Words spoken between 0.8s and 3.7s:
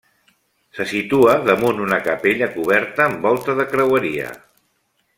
situa damunt una capella coberta amb volta